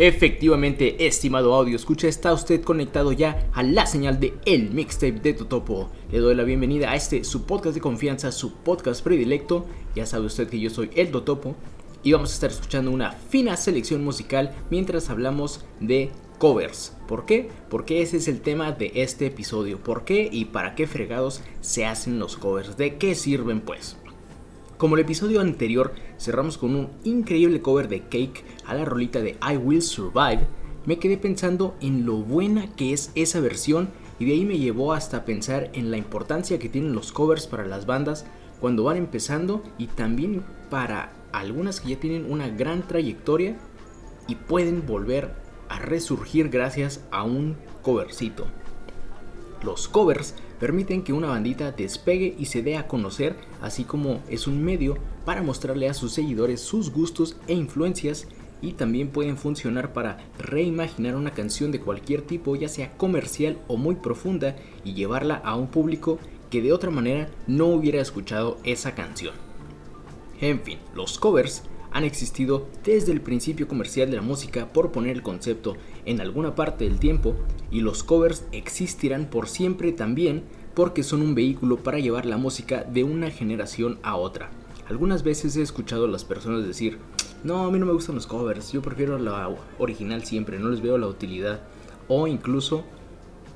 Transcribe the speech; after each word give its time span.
Efectivamente, 0.00 1.08
estimado 1.08 1.52
audio, 1.52 1.74
escucha, 1.74 2.06
está 2.06 2.32
usted 2.32 2.62
conectado 2.62 3.10
ya 3.10 3.48
a 3.52 3.64
la 3.64 3.84
señal 3.84 4.20
de 4.20 4.32
El 4.46 4.70
Mixtape 4.70 5.18
de 5.18 5.32
Totopo. 5.32 5.90
Le 6.12 6.20
doy 6.20 6.36
la 6.36 6.44
bienvenida 6.44 6.92
a 6.92 6.94
este, 6.94 7.24
su 7.24 7.46
podcast 7.46 7.74
de 7.74 7.80
confianza, 7.80 8.30
su 8.30 8.54
podcast 8.58 9.02
predilecto. 9.02 9.66
Ya 9.96 10.06
sabe 10.06 10.26
usted 10.26 10.48
que 10.48 10.60
yo 10.60 10.70
soy 10.70 10.90
el 10.94 11.10
Totopo 11.10 11.56
y 12.04 12.12
vamos 12.12 12.30
a 12.30 12.34
estar 12.34 12.50
escuchando 12.50 12.92
una 12.92 13.10
fina 13.10 13.56
selección 13.56 14.04
musical 14.04 14.54
mientras 14.70 15.10
hablamos 15.10 15.64
de 15.80 16.12
covers. 16.38 16.96
¿Por 17.08 17.26
qué? 17.26 17.50
Porque 17.68 18.00
ese 18.00 18.18
es 18.18 18.28
el 18.28 18.40
tema 18.40 18.70
de 18.70 18.92
este 18.94 19.26
episodio. 19.26 19.80
¿Por 19.82 20.04
qué 20.04 20.28
y 20.30 20.44
para 20.44 20.76
qué 20.76 20.86
fregados 20.86 21.42
se 21.60 21.86
hacen 21.86 22.20
los 22.20 22.36
covers? 22.36 22.76
¿De 22.76 22.98
qué 22.98 23.16
sirven 23.16 23.62
pues? 23.62 23.96
Como 24.78 24.94
el 24.94 25.00
episodio 25.00 25.40
anterior, 25.40 25.92
cerramos 26.20 26.56
con 26.56 26.76
un 26.76 26.90
increíble 27.02 27.60
cover 27.60 27.88
de 27.88 28.02
Cake 28.02 28.44
a 28.64 28.74
la 28.74 28.84
rolita 28.84 29.20
de 29.20 29.36
I 29.42 29.56
Will 29.56 29.82
Survive, 29.82 30.46
me 30.86 31.00
quedé 31.00 31.18
pensando 31.18 31.74
en 31.80 32.06
lo 32.06 32.18
buena 32.18 32.72
que 32.76 32.92
es 32.92 33.10
esa 33.16 33.40
versión 33.40 33.88
y 34.20 34.26
de 34.26 34.34
ahí 34.34 34.44
me 34.44 34.56
llevó 34.56 34.92
hasta 34.92 35.24
pensar 35.24 35.68
en 35.72 35.90
la 35.90 35.96
importancia 35.96 36.60
que 36.60 36.68
tienen 36.68 36.94
los 36.94 37.10
covers 37.10 37.48
para 37.48 37.66
las 37.66 37.86
bandas 37.86 38.24
cuando 38.60 38.84
van 38.84 38.98
empezando 38.98 39.64
y 39.78 39.88
también 39.88 40.44
para 40.70 41.12
algunas 41.32 41.80
que 41.80 41.88
ya 41.88 42.00
tienen 42.00 42.30
una 42.30 42.48
gran 42.48 42.86
trayectoria 42.86 43.56
y 44.28 44.36
pueden 44.36 44.86
volver 44.86 45.34
a 45.68 45.80
resurgir 45.80 46.50
gracias 46.50 47.04
a 47.10 47.24
un 47.24 47.56
covercito. 47.82 48.46
Los 49.64 49.88
covers 49.88 50.36
permiten 50.58 51.02
que 51.02 51.12
una 51.12 51.28
bandita 51.28 51.72
despegue 51.72 52.34
y 52.38 52.46
se 52.46 52.62
dé 52.62 52.76
a 52.76 52.86
conocer, 52.86 53.36
así 53.60 53.84
como 53.84 54.20
es 54.28 54.46
un 54.46 54.62
medio 54.62 54.96
para 55.24 55.42
mostrarle 55.42 55.88
a 55.88 55.94
sus 55.94 56.12
seguidores 56.12 56.60
sus 56.60 56.90
gustos 56.92 57.36
e 57.46 57.54
influencias 57.54 58.28
y 58.60 58.72
también 58.72 59.08
pueden 59.08 59.36
funcionar 59.36 59.92
para 59.92 60.18
reimaginar 60.38 61.14
una 61.14 61.32
canción 61.32 61.70
de 61.70 61.80
cualquier 61.80 62.22
tipo, 62.22 62.56
ya 62.56 62.68
sea 62.68 62.96
comercial 62.96 63.58
o 63.68 63.76
muy 63.76 63.96
profunda, 63.96 64.56
y 64.84 64.94
llevarla 64.94 65.36
a 65.36 65.54
un 65.54 65.68
público 65.68 66.18
que 66.50 66.62
de 66.62 66.72
otra 66.72 66.90
manera 66.90 67.28
no 67.46 67.66
hubiera 67.66 68.00
escuchado 68.00 68.58
esa 68.64 68.94
canción. 68.94 69.34
En 70.40 70.60
fin, 70.60 70.78
los 70.94 71.18
covers 71.18 71.62
han 71.92 72.04
existido 72.04 72.66
desde 72.84 73.12
el 73.12 73.20
principio 73.20 73.68
comercial 73.68 74.10
de 74.10 74.16
la 74.16 74.22
música 74.22 74.72
por 74.72 74.92
poner 74.92 75.16
el 75.16 75.22
concepto 75.22 75.76
en 76.04 76.20
alguna 76.20 76.54
parte 76.54 76.84
del 76.84 76.98
tiempo 76.98 77.34
y 77.70 77.80
los 77.80 78.02
covers 78.02 78.44
existirán 78.52 79.26
por 79.26 79.48
siempre 79.48 79.92
también 79.92 80.44
porque 80.74 81.02
son 81.02 81.22
un 81.22 81.34
vehículo 81.34 81.78
para 81.78 81.98
llevar 81.98 82.26
la 82.26 82.36
música 82.36 82.84
de 82.84 83.04
una 83.04 83.30
generación 83.30 83.98
a 84.02 84.16
otra. 84.16 84.50
Algunas 84.88 85.22
veces 85.22 85.56
he 85.56 85.62
escuchado 85.62 86.04
a 86.04 86.08
las 86.08 86.24
personas 86.24 86.66
decir, 86.66 86.98
no, 87.44 87.66
a 87.66 87.70
mí 87.70 87.78
no 87.78 87.86
me 87.86 87.92
gustan 87.92 88.14
los 88.14 88.26
covers, 88.26 88.72
yo 88.72 88.80
prefiero 88.80 89.18
la 89.18 89.50
original 89.78 90.24
siempre, 90.24 90.58
no 90.58 90.70
les 90.70 90.80
veo 90.80 90.96
la 90.98 91.06
utilidad. 91.06 91.60
O 92.08 92.26
incluso 92.26 92.84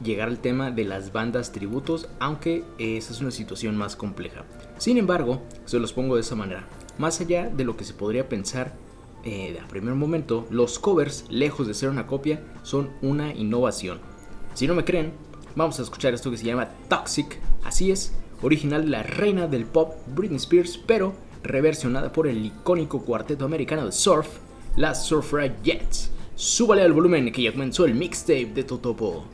llegar 0.03 0.29
al 0.29 0.41
tema 0.41 0.71
de 0.71 0.85
las 0.85 1.13
bandas 1.13 1.53
tributos, 1.53 2.09
aunque 2.19 2.65
esa 2.79 3.13
es 3.13 3.21
una 3.21 3.31
situación 3.31 3.77
más 3.77 3.97
compleja. 3.97 4.45
Sin 4.79 4.99
embargo, 4.99 5.43
se 5.65 5.79
los 5.79 5.93
pongo 5.93 6.17
de 6.17 6.23
esa 6.23 6.35
manera. 6.35 6.67
Más 6.99 7.21
allá 7.21 7.49
de 7.49 7.65
lo 7.65 7.77
que 7.77 7.85
se 7.85 7.95
podría 7.95 8.29
pensar 8.29 8.73
eh, 9.25 9.57
primer 9.71 9.95
momento, 9.95 10.47
los 10.51 10.79
covers, 10.79 11.25
lejos 11.29 11.67
de 11.67 11.75
ser 11.75 11.89
una 11.89 12.07
copia, 12.07 12.43
son 12.63 12.91
una 13.03 13.33
innovación. 13.33 14.01
Si 14.55 14.67
no 14.67 14.75
me 14.75 14.85
creen, 14.85 15.13
vamos 15.55 15.79
a 15.79 15.83
escuchar 15.83 16.13
esto 16.13 16.31
que 16.31 16.37
se 16.37 16.45
llama 16.45 16.69
Toxic, 16.89 17.39
así 17.65 17.91
es, 17.91 18.13
original 18.43 18.85
de 18.85 18.91
la 18.91 19.03
reina 19.03 19.47
del 19.47 19.65
pop 19.65 19.95
Britney 20.15 20.37
Spears, 20.37 20.79
pero 20.87 21.15
reversionada 21.43 22.13
por 22.13 22.27
el 22.27 22.45
icónico 22.45 23.03
cuarteto 23.03 23.45
americano 23.45 23.87
de 23.87 23.93
surf, 23.93 24.29
las 24.77 25.07
Surfra 25.07 25.63
Jets. 25.63 26.11
Súbale 26.35 26.83
al 26.83 26.93
volumen 26.93 27.31
que 27.31 27.43
ya 27.43 27.53
comenzó 27.53 27.85
el 27.85 27.95
mixtape 27.95 28.53
de 28.55 28.65
Totopo. 28.65 29.25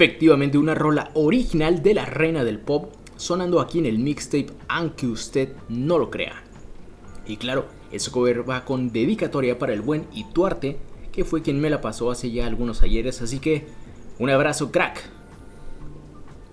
Efectivamente, 0.00 0.56
una 0.56 0.74
rola 0.74 1.10
original 1.12 1.82
de 1.82 1.92
la 1.92 2.06
reina 2.06 2.42
del 2.42 2.58
pop 2.58 2.94
sonando 3.16 3.60
aquí 3.60 3.80
en 3.80 3.84
el 3.84 3.98
mixtape, 3.98 4.46
aunque 4.66 5.06
usted 5.06 5.52
no 5.68 5.98
lo 5.98 6.08
crea. 6.10 6.42
Y 7.26 7.36
claro, 7.36 7.66
ese 7.92 8.10
cover 8.10 8.48
va 8.48 8.64
con 8.64 8.92
dedicatoria 8.92 9.58
para 9.58 9.74
el 9.74 9.82
buen 9.82 10.06
Ituarte, 10.14 10.78
que 11.12 11.26
fue 11.26 11.42
quien 11.42 11.60
me 11.60 11.68
la 11.68 11.82
pasó 11.82 12.10
hace 12.10 12.30
ya 12.30 12.46
algunos 12.46 12.80
ayeres, 12.80 13.20
así 13.20 13.40
que 13.40 13.66
un 14.18 14.30
abrazo 14.30 14.72
crack. 14.72 15.06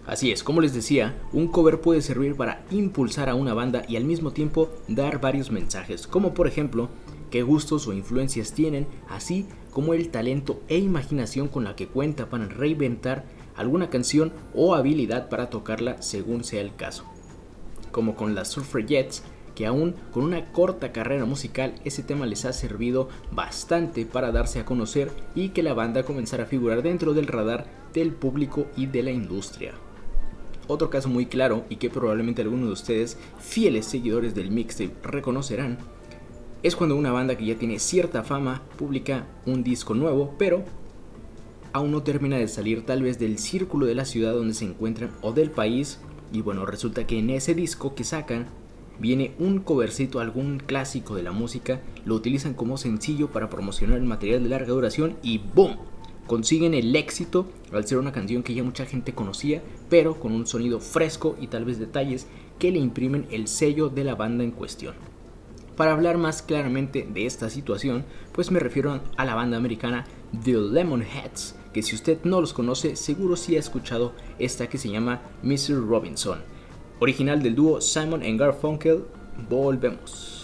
Así 0.06 0.30
es, 0.30 0.44
como 0.44 0.60
les 0.60 0.74
decía, 0.74 1.18
un 1.32 1.48
cover 1.48 1.80
puede 1.80 2.02
servir 2.02 2.36
para 2.36 2.66
impulsar 2.70 3.30
a 3.30 3.36
una 3.36 3.54
banda 3.54 3.84
y 3.88 3.96
al 3.96 4.04
mismo 4.04 4.32
tiempo 4.32 4.70
dar 4.90 5.22
varios 5.22 5.52
mensajes, 5.52 6.06
como 6.06 6.34
por 6.34 6.48
ejemplo, 6.48 6.90
qué 7.32 7.44
gustos 7.44 7.88
o 7.88 7.94
influencias 7.94 8.52
tienen, 8.52 8.88
así 9.08 9.46
como 9.72 9.94
el 9.94 10.10
talento 10.10 10.60
e 10.68 10.80
imaginación 10.80 11.48
con 11.48 11.64
la 11.64 11.78
que 11.78 11.88
cuenta 11.88 12.30
para 12.30 12.48
reinventar 12.48 13.37
alguna 13.58 13.90
canción 13.90 14.32
o 14.54 14.76
habilidad 14.76 15.30
para 15.30 15.50
tocarla 15.50 16.02
según 16.02 16.44
sea 16.44 16.62
el 16.62 16.76
caso. 16.76 17.04
Como 17.92 18.16
con 18.16 18.36
las 18.36 18.50
Suffragettes, 18.50 19.24
que 19.56 19.66
aún 19.66 19.96
con 20.12 20.24
una 20.24 20.52
corta 20.52 20.92
carrera 20.92 21.26
musical 21.26 21.74
ese 21.84 22.04
tema 22.04 22.28
les 22.28 22.46
ha 22.46 22.54
servido 22.54 23.10
bastante 23.32 24.06
para 24.06 24.32
darse 24.32 24.60
a 24.60 24.66
conocer 24.66 25.12
y 25.34 25.50
que 25.50 25.64
la 25.64 25.74
banda 25.74 26.04
comenzara 26.04 26.44
a 26.44 26.48
figurar 26.48 26.84
dentro 26.84 27.16
del 27.16 27.26
radar 27.26 27.66
del 27.92 28.14
público 28.14 28.68
y 28.76 28.86
de 28.86 29.02
la 29.02 29.10
industria. 29.10 29.74
Otro 30.68 30.92
caso 30.92 31.10
muy 31.10 31.26
claro 31.26 31.66
y 31.70 31.78
que 31.78 31.90
probablemente 31.90 32.44
algunos 32.44 32.68
de 32.68 32.74
ustedes, 32.74 33.18
fieles 33.40 33.88
seguidores 33.88 34.36
del 34.36 34.52
mixtape, 34.52 34.94
reconocerán, 35.02 35.80
es 36.62 36.76
cuando 36.76 36.96
una 36.96 37.12
banda 37.12 37.36
que 37.36 37.46
ya 37.46 37.56
tiene 37.56 37.80
cierta 37.80 38.24
fama 38.24 38.62
publica 38.78 39.26
un 39.46 39.64
disco 39.64 39.94
nuevo, 39.94 40.36
pero 40.38 40.66
aún 41.74 41.92
no 41.92 42.04
termina 42.04 42.38
de 42.38 42.48
salir 42.48 42.86
tal 42.86 43.04
vez 43.04 43.20
del 43.20 43.38
círculo 43.38 43.86
de 43.86 43.96
la 43.96 44.06
ciudad 44.06 44.34
donde 44.34 44.54
se 44.54 44.66
encuentran 44.66 45.12
o 45.22 45.34
del 45.34 45.52
país. 45.52 46.00
Y 46.32 46.42
bueno, 46.42 46.66
resulta 46.66 47.08
que 47.08 47.20
en 47.20 47.30
ese 47.30 47.54
disco 47.54 47.96
que 47.96 48.04
sacan 48.04 48.48
viene 49.00 49.34
un 49.40 49.60
covercito, 49.60 50.20
algún 50.20 50.60
clásico 50.60 51.16
de 51.16 51.24
la 51.24 51.32
música, 51.32 51.82
lo 52.06 52.16
utilizan 52.16 52.54
como 52.54 52.78
sencillo 52.78 53.30
para 53.32 53.50
promocionar 53.50 53.98
el 53.98 54.04
material 54.04 54.44
de 54.44 54.50
larga 54.50 54.74
duración 54.74 55.18
y 55.22 55.38
¡boom! 55.38 55.78
Consiguen 56.26 56.74
el 56.74 56.94
éxito 56.96 57.48
al 57.72 57.88
ser 57.88 58.00
una 58.00 58.12
canción 58.12 58.44
que 58.44 58.54
ya 58.54 58.64
mucha 58.64 58.86
gente 58.86 59.14
conocía, 59.14 59.62
pero 59.90 60.20
con 60.20 60.34
un 60.34 60.46
sonido 60.46 60.80
fresco 60.80 61.38
y 61.40 61.48
tal 61.48 61.64
vez 61.64 61.80
detalles 61.80 62.28
que 62.60 62.72
le 62.72 62.80
imprimen 62.80 63.28
el 63.32 63.48
sello 63.48 63.88
de 63.88 64.04
la 64.04 64.16
banda 64.16 64.44
en 64.44 64.52
cuestión. 64.52 64.96
Para 65.78 65.94
hablar 65.94 66.18
más 66.18 66.42
claramente 66.42 67.08
de 67.08 67.28
esta 67.28 67.50
situación, 67.50 68.04
pues 68.34 68.52
me 68.52 68.60
refiero 68.60 69.00
a 69.16 69.26
la 69.26 69.36
banda 69.36 69.58
americana 69.58 70.06
The 70.44 70.54
Lemonheads, 70.54 71.56
que 71.78 71.84
si 71.84 71.94
usted 71.94 72.18
no 72.24 72.42
los 72.42 72.54
conoce, 72.54 72.96
seguro 72.96 73.36
sí 73.36 73.56
ha 73.56 73.60
escuchado 73.60 74.14
esta 74.40 74.68
que 74.68 74.80
se 74.80 74.90
llama 74.90 75.22
Mr. 75.44 75.88
Robinson, 75.88 76.40
original 77.00 77.44
del 77.44 77.54
dúo 77.54 77.82
Simon 77.82 78.24
and 78.24 78.40
Garfunkel. 78.40 79.04
Volvemos. 79.48 80.37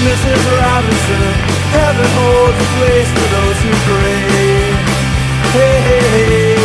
Mrs. 0.00 0.42
Robinson. 0.56 1.32
Heaven 1.76 2.08
holds 2.16 2.56
a 2.56 2.68
place 2.76 3.10
for 3.12 3.28
those 3.36 3.58
who 3.60 3.72
pray. 3.84 4.16
Hey, 5.52 5.76
hey, 5.88 6.04
hey. 6.14 6.56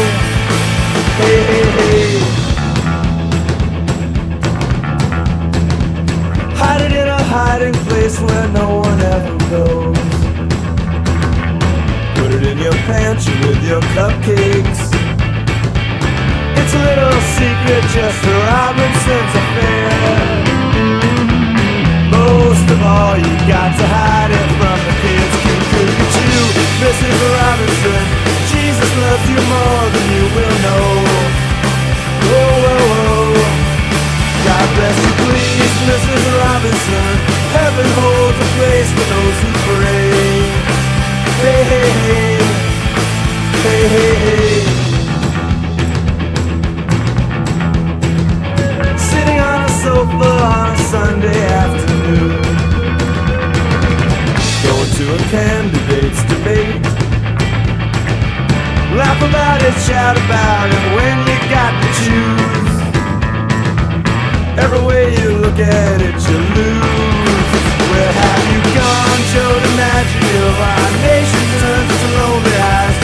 Hey, 1.20 1.40
hey, 1.50 1.66
hey. 1.78 2.12
Hide 6.56 6.82
it 6.88 6.94
in 6.94 7.08
a 7.10 7.24
hiding 7.24 7.78
place 7.88 8.18
where 8.22 8.48
no 8.50 8.80
one 8.80 9.02
ever 9.02 9.38
goes. 9.52 9.98
Put 12.16 12.32
it 12.38 12.44
in 12.48 12.58
your 12.58 12.78
pantry 12.88 13.36
with 13.48 13.62
your 13.68 13.82
cupcakes. 13.96 14.82
It's 16.56 16.74
a 16.74 16.82
little 16.90 17.20
secret 17.36 17.84
just 17.92 18.18
for 18.24 18.38
Robinson's 18.48 19.36
affair 19.44 20.25
all 22.82 23.16
you 23.18 23.36
got 23.48 23.72
to 23.78 23.86
hide 23.86 24.32
it 24.32 24.50
from 24.60 24.78
the 24.88 24.96
kids. 25.04 25.34
Cuckoo, 25.44 26.46
Mrs. 26.82 27.18
Robinson, 27.38 28.04
Jesus 28.52 28.92
loves 29.04 29.28
you 29.30 29.40
more 29.48 29.86
than 29.94 30.06
you 30.16 30.26
will 30.36 30.58
know. 30.66 30.88
Whoa, 32.28 32.54
whoa, 32.66 32.84
whoa. 32.92 33.66
God 34.48 34.66
bless 34.76 34.98
you, 35.06 35.14
please, 35.24 35.76
Mrs. 35.90 36.24
Robinson. 36.42 37.12
Heaven 37.56 37.88
holds 38.00 38.38
a 38.38 38.48
place 38.58 38.90
for 38.92 39.06
those 39.14 39.38
who 39.44 39.52
pray. 39.70 40.12
Hey, 41.44 41.62
hey, 41.72 41.90
hey. 42.06 42.38
Hey, 43.66 43.84
hey, 43.88 44.16
hey. 44.26 44.75
to 55.06 55.14
a 55.14 55.18
candidate's 55.30 56.24
debate. 56.24 56.82
Laugh 58.98 59.22
about 59.22 59.62
it, 59.62 59.78
shout 59.86 60.18
about 60.18 60.70
it 60.78 60.86
when 60.98 61.16
you 61.30 61.38
got 61.50 61.74
to 61.82 61.90
choose. 62.02 62.74
Every 64.58 64.84
way 64.84 65.14
you 65.22 65.38
look 65.38 65.60
at 65.60 66.02
it, 66.02 66.18
you 66.30 66.38
lose. 66.58 67.50
Where 67.92 68.14
have 68.24 68.46
you 68.52 68.62
gone? 68.74 69.22
Show 69.34 69.52
the 69.66 69.72
magic 69.78 70.24
of 70.48 70.56
our 70.74 70.90
nation's 71.06 72.02
lonely 72.18 72.56
eyes. 72.74 72.95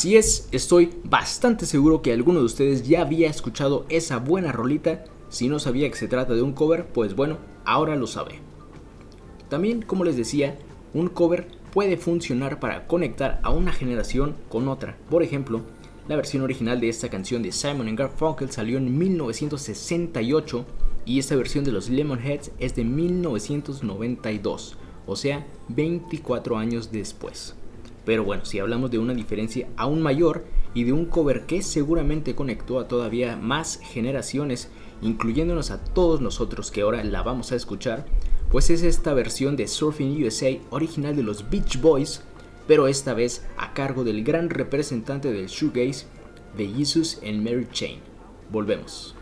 Así 0.00 0.16
es, 0.16 0.48
estoy 0.50 0.94
bastante 1.04 1.66
seguro 1.66 2.00
que 2.00 2.14
alguno 2.14 2.38
de 2.38 2.46
ustedes 2.46 2.88
ya 2.88 3.02
había 3.02 3.28
escuchado 3.28 3.84
esa 3.90 4.16
buena 4.16 4.50
rolita. 4.50 5.04
Si 5.28 5.46
no 5.46 5.58
sabía 5.58 5.90
que 5.90 5.98
se 5.98 6.08
trata 6.08 6.32
de 6.32 6.40
un 6.40 6.54
cover, 6.54 6.86
pues 6.86 7.14
bueno, 7.14 7.36
ahora 7.66 7.96
lo 7.96 8.06
sabe. 8.06 8.36
También, 9.50 9.82
como 9.82 10.04
les 10.04 10.16
decía, 10.16 10.56
un 10.94 11.08
cover 11.08 11.48
puede 11.70 11.98
funcionar 11.98 12.60
para 12.60 12.86
conectar 12.86 13.40
a 13.42 13.50
una 13.50 13.72
generación 13.72 14.36
con 14.48 14.68
otra. 14.68 14.96
Por 15.10 15.22
ejemplo, 15.22 15.60
la 16.08 16.16
versión 16.16 16.42
original 16.44 16.80
de 16.80 16.88
esta 16.88 17.10
canción 17.10 17.42
de 17.42 17.52
Simon 17.52 17.94
Garfunkel 17.94 18.50
salió 18.50 18.78
en 18.78 18.96
1968 18.96 20.64
y 21.04 21.18
esta 21.18 21.36
versión 21.36 21.62
de 21.62 21.72
los 21.72 21.90
Lemonheads 21.90 22.52
es 22.58 22.74
de 22.74 22.84
1992, 22.84 24.78
o 25.06 25.14
sea, 25.14 25.46
24 25.68 26.56
años 26.56 26.90
después. 26.90 27.54
Pero 28.04 28.24
bueno, 28.24 28.44
si 28.44 28.58
hablamos 28.58 28.90
de 28.90 28.98
una 28.98 29.14
diferencia 29.14 29.68
aún 29.76 30.00
mayor 30.00 30.44
y 30.74 30.84
de 30.84 30.92
un 30.92 31.06
cover 31.06 31.46
que 31.46 31.62
seguramente 31.62 32.34
conectó 32.34 32.78
a 32.78 32.88
todavía 32.88 33.36
más 33.36 33.80
generaciones, 33.82 34.70
incluyéndonos 35.02 35.70
a 35.70 35.82
todos 35.82 36.20
nosotros 36.20 36.70
que 36.70 36.82
ahora 36.82 37.04
la 37.04 37.22
vamos 37.22 37.52
a 37.52 37.56
escuchar, 37.56 38.06
pues 38.50 38.70
es 38.70 38.82
esta 38.82 39.14
versión 39.14 39.56
de 39.56 39.68
Surfing 39.68 40.24
USA 40.24 40.58
original 40.70 41.14
de 41.14 41.22
los 41.22 41.48
Beach 41.50 41.80
Boys, 41.80 42.22
pero 42.66 42.88
esta 42.88 43.14
vez 43.14 43.46
a 43.56 43.72
cargo 43.74 44.04
del 44.04 44.24
gran 44.24 44.50
representante 44.50 45.32
del 45.32 45.46
shoegaze 45.46 46.06
de 46.56 46.68
Jesus 46.68 47.20
and 47.24 47.42
Mary 47.42 47.66
Chain. 47.72 48.00
Volvemos. 48.50 49.14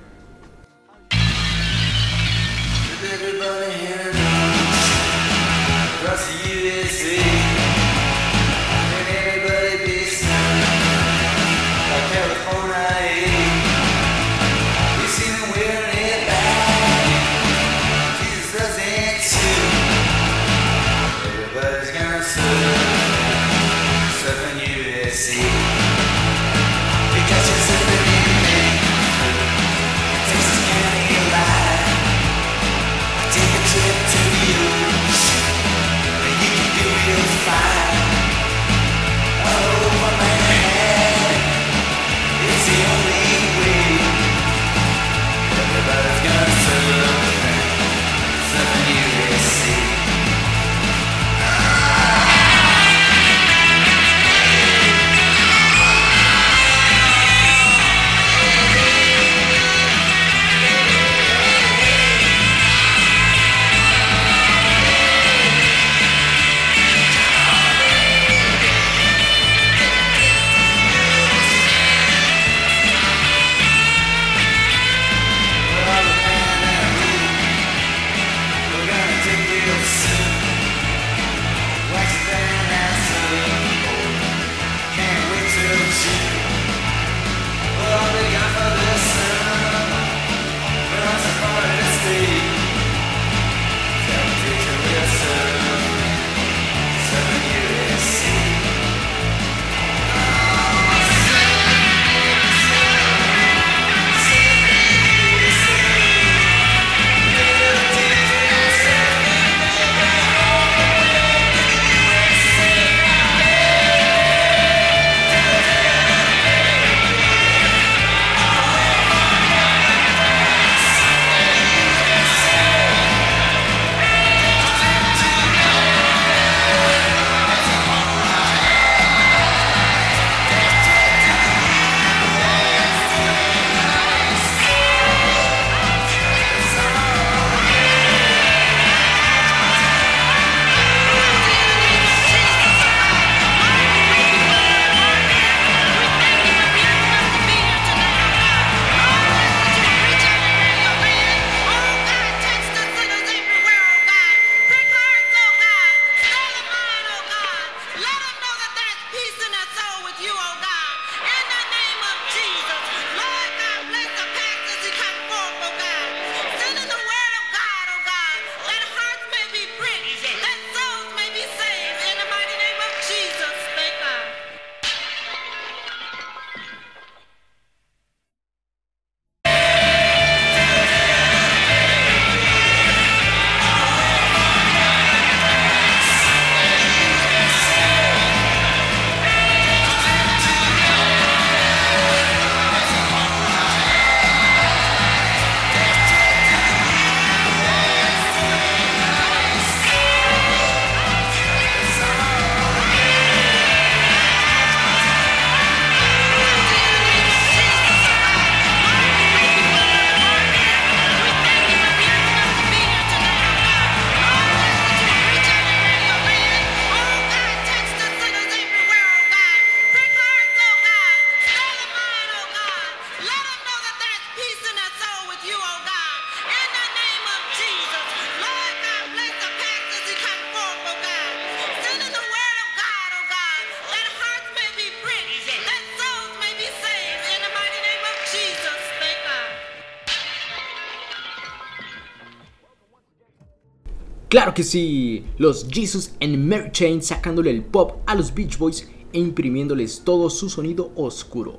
Que 244.54 244.64
sí, 244.64 245.24
los 245.36 245.68
Jesus 245.70 246.14
and 246.20 246.36
Mary 246.36 247.02
sacándole 247.02 247.50
el 247.50 247.62
pop 247.62 247.98
a 248.06 248.16
los 248.16 248.34
Beach 248.34 248.58
Boys 248.58 248.88
e 249.12 249.18
imprimiéndoles 249.20 250.02
todo 250.04 250.30
su 250.30 250.48
sonido 250.48 250.90
oscuro. 250.96 251.58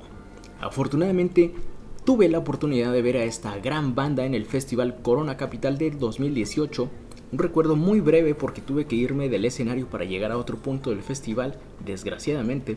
Afortunadamente, 0.60 1.54
tuve 2.04 2.28
la 2.28 2.38
oportunidad 2.38 2.92
de 2.92 3.00
ver 3.00 3.16
a 3.16 3.24
esta 3.24 3.56
gran 3.58 3.94
banda 3.94 4.26
en 4.26 4.34
el 4.34 4.44
Festival 4.44 5.00
Corona 5.00 5.38
Capital 5.38 5.78
del 5.78 5.98
2018. 5.98 6.90
Un 7.32 7.38
recuerdo 7.38 7.74
muy 7.74 8.00
breve 8.00 8.34
porque 8.34 8.60
tuve 8.60 8.84
que 8.84 8.96
irme 8.96 9.30
del 9.30 9.46
escenario 9.46 9.86
para 9.86 10.04
llegar 10.04 10.32
a 10.32 10.36
otro 10.36 10.58
punto 10.58 10.90
del 10.90 11.02
festival, 11.02 11.58
desgraciadamente, 11.82 12.76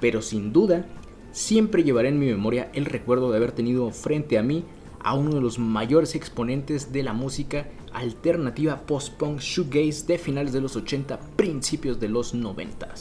pero 0.00 0.22
sin 0.22 0.52
duda 0.52 0.86
siempre 1.32 1.82
llevaré 1.82 2.10
en 2.10 2.20
mi 2.20 2.26
memoria 2.26 2.70
el 2.74 2.84
recuerdo 2.84 3.30
de 3.30 3.38
haber 3.38 3.50
tenido 3.52 3.90
frente 3.90 4.38
a 4.38 4.42
mí 4.42 4.64
a 5.00 5.14
uno 5.14 5.34
de 5.34 5.40
los 5.40 5.58
mayores 5.58 6.14
exponentes 6.14 6.92
de 6.92 7.02
la 7.02 7.12
música 7.12 7.66
alternativa 7.94 8.80
post-punk 8.86 9.40
shoegaze 9.40 10.06
de 10.06 10.18
finales 10.18 10.52
de 10.52 10.60
los 10.60 10.76
80, 10.76 11.18
principios 11.36 11.98
de 12.00 12.08
los 12.08 12.34
90. 12.34 12.94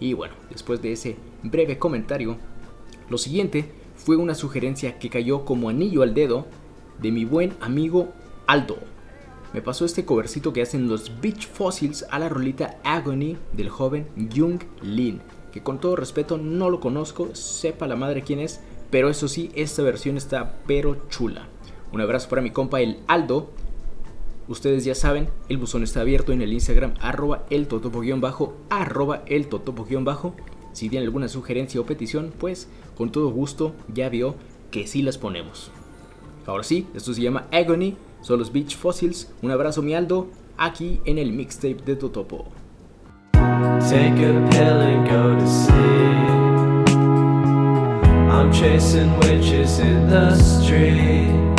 Y 0.00 0.12
bueno, 0.12 0.34
después 0.50 0.82
de 0.82 0.92
ese 0.92 1.16
breve 1.42 1.78
comentario, 1.78 2.36
lo 3.08 3.18
siguiente 3.18 3.70
fue 3.96 4.16
una 4.16 4.34
sugerencia 4.34 4.98
que 4.98 5.10
cayó 5.10 5.44
como 5.44 5.68
anillo 5.68 6.02
al 6.02 6.14
dedo 6.14 6.46
de 7.00 7.12
mi 7.12 7.24
buen 7.24 7.54
amigo 7.60 8.12
Aldo. 8.46 8.78
Me 9.52 9.62
pasó 9.62 9.84
este 9.84 10.04
covercito 10.04 10.52
que 10.52 10.62
hacen 10.62 10.88
los 10.88 11.20
Beach 11.20 11.46
Fossils 11.46 12.04
a 12.10 12.18
la 12.18 12.28
rolita 12.28 12.78
Agony 12.84 13.36
del 13.52 13.68
joven 13.68 14.08
Jung 14.34 14.60
Lin 14.82 15.20
que 15.52 15.62
con 15.62 15.78
todo 15.78 15.94
respeto 15.94 16.38
no 16.38 16.70
lo 16.70 16.80
conozco, 16.80 17.34
sepa 17.34 17.86
la 17.86 17.94
madre 17.94 18.22
quién 18.22 18.40
es, 18.40 18.60
pero 18.90 19.08
eso 19.08 19.28
sí, 19.28 19.52
esta 19.54 19.82
versión 19.82 20.16
está 20.16 20.56
pero 20.66 21.08
chula. 21.08 21.46
Un 21.92 22.00
abrazo 22.00 22.28
para 22.28 22.42
mi 22.42 22.50
compa 22.50 22.80
el 22.80 23.00
Aldo. 23.06 23.50
Ustedes 24.52 24.84
ya 24.84 24.94
saben, 24.94 25.30
el 25.48 25.56
buzón 25.56 25.82
está 25.82 26.02
abierto 26.02 26.30
en 26.30 26.42
el 26.42 26.52
Instagram 26.52 26.92
arroba 27.00 27.46
el 27.48 27.68
totopo-bajo, 27.68 28.54
arroba 28.68 29.22
el 29.24 29.48
totopo-bajo. 29.48 30.34
Si 30.74 30.90
tienen 30.90 31.06
alguna 31.06 31.28
sugerencia 31.28 31.80
o 31.80 31.86
petición, 31.86 32.34
pues 32.38 32.68
con 32.94 33.10
todo 33.10 33.30
gusto 33.30 33.74
ya 33.88 34.10
vio 34.10 34.34
que 34.70 34.86
sí 34.86 35.00
las 35.00 35.16
ponemos. 35.16 35.70
Ahora 36.44 36.64
sí, 36.64 36.86
esto 36.94 37.14
se 37.14 37.22
llama 37.22 37.46
Agony, 37.50 37.96
son 38.20 38.40
los 38.40 38.52
Beach 38.52 38.76
Fossils. 38.76 39.32
Un 39.40 39.52
abrazo 39.52 39.80
mi 39.80 39.94
Aldo, 39.94 40.28
aquí 40.58 41.00
en 41.06 41.16
el 41.16 41.32
mixtape 41.32 41.82
de 41.86 41.96
Totopo. 41.96 42.44
I'm 48.30 48.52
chasing 48.52 49.08
in 49.80 50.10
the 50.10 50.34
street. 50.36 51.51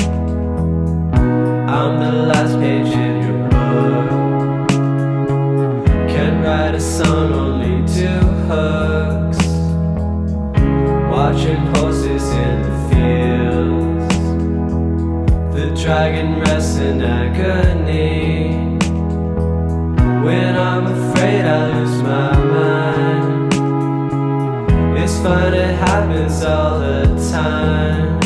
I'm 1.74 2.00
the 2.00 2.12
last 2.12 2.60
page 2.60 2.94
in 2.94 3.14
your 3.24 3.50
book. 3.50 4.70
Can 6.08 6.44
write 6.44 6.76
a 6.76 6.80
song 6.80 7.34
only 7.34 7.78
two 7.92 8.22
hooks. 8.48 9.42
Watching 11.10 11.62
horses 11.74 12.26
in 12.30 12.62
the 12.68 12.76
fields. 12.90 14.16
The 15.56 15.66
dragon 15.84 16.40
rests 16.42 16.78
in 16.78 17.02
agony. 17.02 18.78
When 20.24 20.56
I'm 20.56 20.86
afraid 20.86 21.44
I 21.44 21.72
lose 21.74 22.02
my 22.04 22.38
mind. 22.54 23.54
It's 25.00 25.18
fine, 25.24 25.56
it 25.56 25.74
happens 25.88 26.44
all 26.44 26.80
the 26.80 27.06
time. 27.32 28.20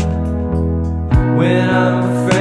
When 1.37 1.69
I'm 1.69 2.03
afraid 2.03 2.36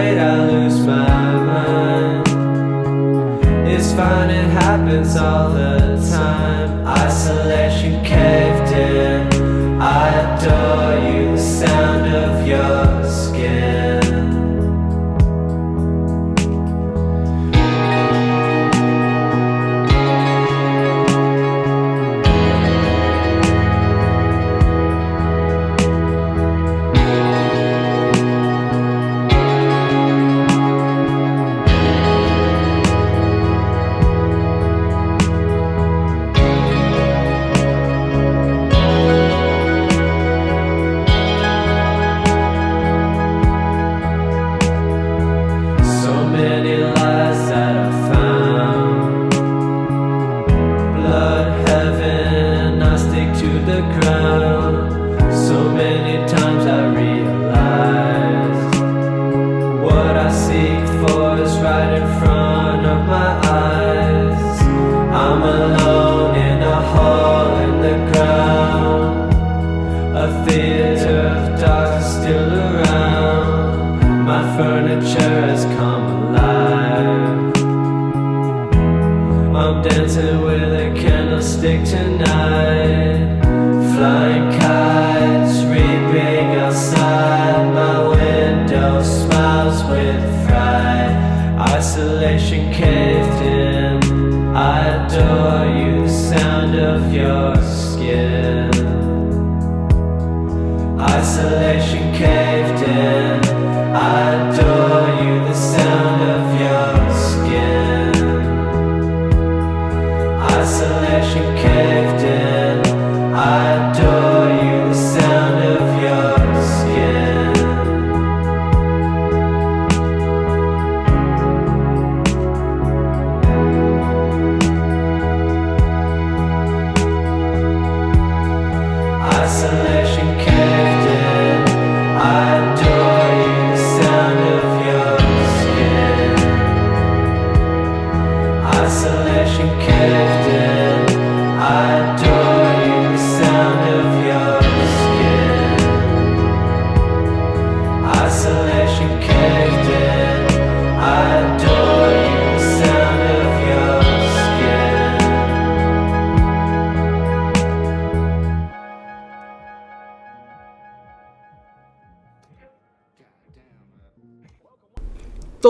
happens 4.87 5.17
all 5.17 5.51
the 5.51 5.97
time. 6.13 6.87
Isolation 6.87 8.05
caved 8.05 8.73
in. 8.73 9.83
I 9.83 10.11
adore 10.11 10.86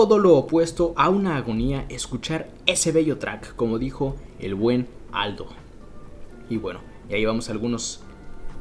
todo 0.07 0.19
lo 0.19 0.37
opuesto 0.37 0.93
a 0.95 1.09
una 1.09 1.35
agonía 1.35 1.85
escuchar 1.89 2.49
ese 2.65 2.93
bello 2.93 3.17
track, 3.17 3.57
como 3.57 3.77
dijo 3.77 4.15
el 4.39 4.55
buen 4.55 4.87
Aldo. 5.11 5.47
Y 6.49 6.55
bueno, 6.55 6.79
y 7.09 7.15
ahí 7.15 7.25
vamos 7.25 7.49
a 7.49 7.51
algunos 7.51 7.99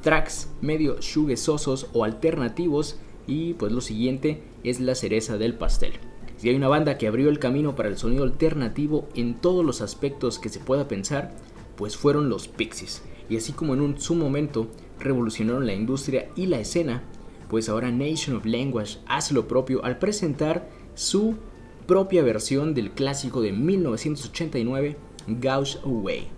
tracks 0.03 0.49
medio 0.61 0.99
shoegazosos 0.99 1.87
o 1.93 2.03
alternativos 2.03 2.99
y 3.29 3.55
pues 3.55 3.71
lo 3.71 3.81
siguiente 3.81 4.43
es 4.65 4.81
la 4.81 4.97
cereza 4.97 5.39
del 5.39 5.55
pastel. 5.55 5.93
Si 6.37 6.49
hay 6.49 6.57
una 6.57 6.67
banda 6.67 6.99
que 6.99 7.07
abrió 7.07 7.29
el 7.29 7.39
camino 7.39 7.77
para 7.77 7.91
el 7.91 7.97
sonido 7.97 8.25
alternativo 8.25 9.09
en 9.15 9.37
todos 9.37 9.65
los 9.65 9.83
aspectos 9.83 10.41
que 10.41 10.49
se 10.49 10.59
pueda 10.59 10.89
pensar, 10.89 11.37
pues 11.77 11.97
fueron 11.97 12.29
los 12.29 12.49
Pixies. 12.49 13.05
y 13.29 13.37
así 13.37 13.53
como 13.53 13.75
en 13.75 13.83
un 13.83 14.01
su 14.01 14.17
momento 14.17 14.67
revolucionaron 14.99 15.65
la 15.65 15.75
industria 15.75 16.29
y 16.35 16.47
la 16.47 16.59
escena, 16.59 17.05
pues 17.49 17.69
ahora 17.69 17.93
Nation 17.93 18.35
of 18.35 18.47
Language 18.47 18.99
hace 19.07 19.33
lo 19.33 19.47
propio 19.47 19.85
al 19.85 20.01
presentar 20.01 20.76
su 20.97 21.37
propia 21.87 22.23
versión 22.23 22.75
del 22.75 22.91
clásico 22.91 23.41
de 23.41 23.53
1989, 23.53 24.97
Gauge 25.29 25.79
Away. 25.85 26.29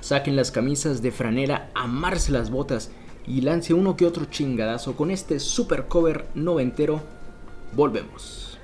Saquen 0.00 0.36
las 0.36 0.52
camisas 0.52 1.02
de 1.02 1.10
franela, 1.10 1.70
amarse 1.74 2.30
las 2.30 2.50
botas 2.50 2.92
y 3.26 3.40
lance 3.40 3.74
uno 3.74 3.96
que 3.96 4.06
otro 4.06 4.26
chingadazo 4.26 4.94
con 4.94 5.10
este 5.10 5.40
super 5.40 5.88
cover 5.88 6.26
noventero. 6.34 7.00
Volvemos. 7.74 8.55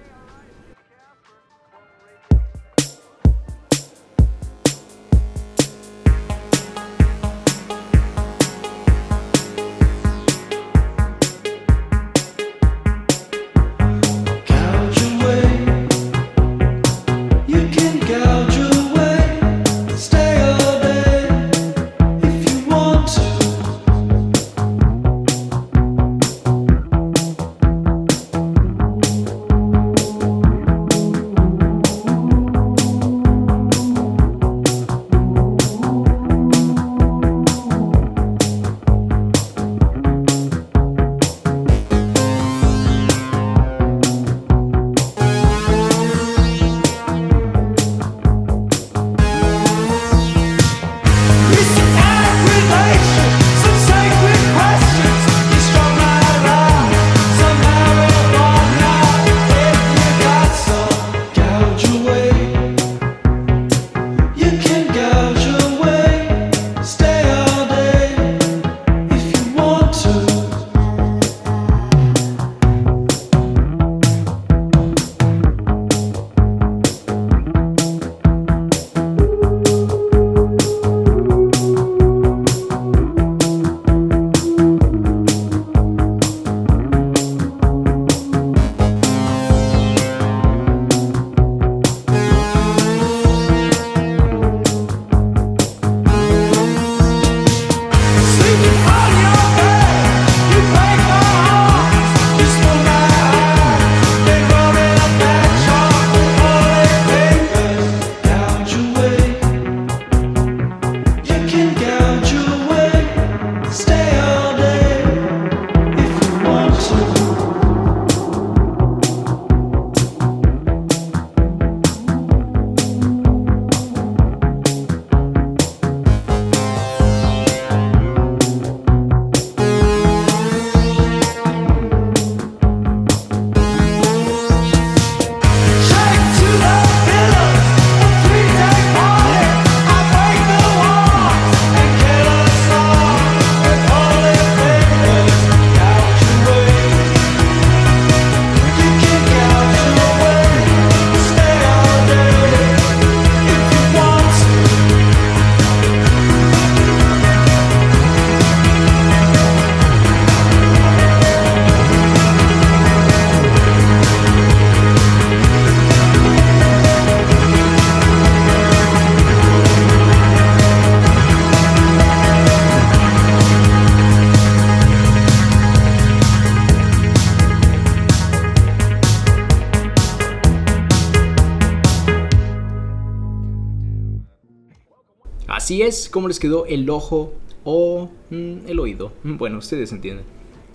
Como 186.13 186.29
les 186.29 186.39
quedó 186.39 186.67
el 186.67 186.89
ojo 186.91 187.33
o 187.65 188.11
mm, 188.29 188.67
el 188.69 188.79
oído. 188.79 189.13
Mm, 189.25 189.39
bueno, 189.39 189.59
ustedes 189.59 189.93
entienden. 189.93 190.27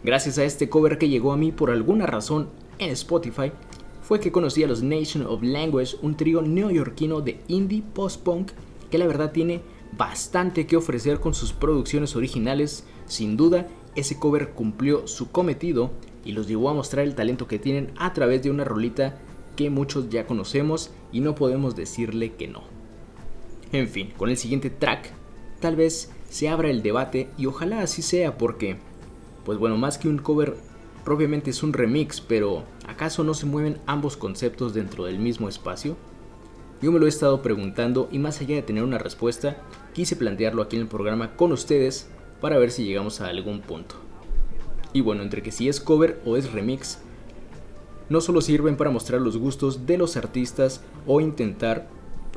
Gracias 0.04 0.39
a 0.39 0.43
este 0.43 0.67
cover 0.67 0.97
que 0.97 1.10
llegó 1.10 1.32
a 1.32 1.38
mí 1.38 1.52
por 1.52 1.69
alguna 1.69 2.08
razón 2.08 2.50
en 2.80 2.89
Spotify, 2.89 3.52
fue 4.02 4.19
que 4.19 4.32
conocí 4.32 4.63
a 4.63 4.67
los 4.67 4.82
Nation 4.82 5.28
of 5.28 5.43
Language, 5.43 5.97
un 6.02 6.17
trío 6.17 6.41
neoyorquino 6.41 7.21
de 7.21 7.39
indie 7.50 7.84
post-punk 7.93 8.52
que 8.89 8.97
la 8.97 9.06
verdad 9.06 9.32
tiene 9.32 9.62
bastante 9.95 10.65
que 10.65 10.76
ofrecer 10.76 11.19
con 11.19 11.36
sus 11.36 11.54
producciones 11.54 12.15
originales. 12.15 12.86
Sin 13.06 13.38
duda, 13.38 13.67
ese 13.95 14.17
cover 14.17 14.54
cumplió 14.54 15.06
su 15.06 15.30
cometido 15.30 15.91
y 16.26 16.32
los 16.32 16.47
llevó 16.47 16.69
a 16.69 16.73
mostrar 16.73 17.06
el 17.06 17.13
talento 17.13 17.47
que 17.47 17.60
tienen 17.60 17.91
a 17.97 18.13
través 18.13 18.41
de 18.41 18.50
una 18.50 18.63
rolita 18.63 19.19
que 19.56 19.69
muchos 19.69 20.10
ya 20.10 20.26
conocemos 20.26 20.89
y 21.12 21.19
no 21.19 21.36
podemos 21.36 21.76
decirle 21.76 22.34
que 22.34 22.47
no. 22.47 22.63
En 23.71 23.88
fin, 23.88 24.13
con 24.17 24.30
el 24.30 24.38
siguiente 24.38 24.69
track, 24.69 25.16
tal 25.60 25.76
vez 25.76 26.12
se 26.30 26.50
abra 26.50 26.70
el 26.70 26.84
debate 26.84 27.30
y 27.38 27.46
ojalá 27.46 27.82
así 27.82 28.02
sea 28.02 28.38
porque, 28.38 28.78
pues 29.46 29.58
bueno, 29.58 29.78
más 29.78 29.98
que 29.98 30.10
un 30.10 30.17
cover, 30.17 30.56
propiamente 31.04 31.52
es 31.52 31.63
un 31.63 31.74
remix, 31.74 32.22
pero 32.22 32.63
¿acaso 32.88 33.24
no 33.24 33.34
se 33.34 33.46
mueven 33.46 33.80
ambos 33.86 34.17
conceptos 34.17 34.74
dentro 34.74 35.06
del 35.06 35.20
mismo 35.20 35.50
espacio? 35.50 35.96
Yo 36.82 36.91
me 36.91 37.00
lo 37.00 37.06
he 37.06 37.10
estado 37.10 37.41
preguntando 37.41 38.08
y 38.12 38.20
más 38.20 38.39
allá 38.41 38.56
de 38.56 38.62
tener 38.62 38.84
una 38.84 38.98
respuesta, 38.98 39.58
quise 39.93 40.15
plantearlo 40.15 40.62
aquí 40.62 40.76
en 40.76 40.84
el 40.84 40.88
programa 40.88 41.36
con 41.36 41.52
ustedes 41.52 42.08
para 42.39 42.58
ver 42.58 42.72
si 42.72 42.86
llegamos 42.86 43.20
a 43.20 43.28
algún 43.28 43.62
punto. 43.62 43.96
Y 44.93 45.02
bueno, 45.02 45.24
entre 45.24 45.41
que 45.41 45.52
si 45.52 45.70
es 45.70 45.80
cover 45.80 46.22
o 46.26 46.38
es 46.38 46.52
remix, 46.52 47.00
no 48.10 48.22
solo 48.22 48.41
sirven 48.41 48.78
para 48.78 48.91
mostrar 48.91 49.22
los 49.22 49.38
gustos 49.38 49.86
de 49.86 49.98
los 49.98 50.17
artistas 50.17 50.82
o 51.06 51.20
intentar 51.20 51.88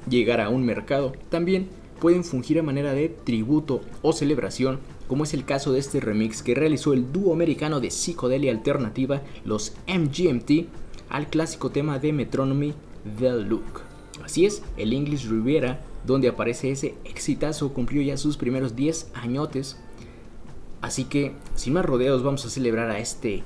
llegar 0.09 0.41
a 0.41 0.49
un 0.49 0.65
mercado, 0.65 1.13
también 1.29 1.69
pueden 2.01 2.25
fungir 2.25 2.59
a 2.59 2.63
manera 2.63 2.93
de 2.93 3.09
tributo 3.09 3.83
o 4.03 4.13
celebración, 4.13 4.81
como 5.07 5.25
es 5.25 5.35
el 5.35 5.45
caso 5.45 5.73
de 5.73 5.79
este 5.79 6.01
remix 6.01 6.43
que 6.43 6.55
realizó 6.55 6.93
el 6.93 7.13
dúo 7.13 7.33
americano 7.33 7.81
de 7.81 7.91
psicodelia 7.91 8.51
alternativa, 8.51 9.23
los 9.45 9.75
MGMT, 9.87 10.69
al 11.09 11.29
clásico 11.29 11.71
tema 11.71 11.99
de 11.99 12.13
Metronomy 12.13 12.75
The 13.19 13.33
Look. 13.33 13.83
Así 14.25 14.47
es, 14.47 14.63
el 14.77 14.93
English 14.93 15.29
Riviera, 15.29 15.81
donde 16.07 16.29
aparece 16.29 16.71
ese 16.71 16.95
exitazo, 17.05 17.73
cumplió 17.73 18.03
ya 18.03 18.17
sus 18.17 18.37
primeros 18.37 18.77
10 18.77 19.11
añotes. 19.15 19.79
Así 20.81 21.05
que, 21.05 21.33
sin 21.55 21.75
más 21.75 21.85
rodeos, 21.85 22.23
vamos 22.23 22.45
a 22.47 22.51
celebrar 22.51 22.91
a 22.91 22.99
este 22.99 23.43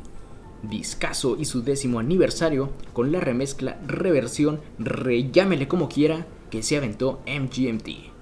discazo 0.62 1.36
y 1.38 1.44
su 1.44 1.62
décimo 1.62 1.98
aniversario 1.98 2.70
con 2.92 3.12
la 3.12 3.20
remezcla, 3.20 3.78
reversión, 3.86 4.60
rellámele 4.78 5.68
como 5.68 5.88
quiera 5.88 6.26
que 6.50 6.62
se 6.62 6.76
aventó 6.76 7.20
MGMT. 7.26 8.13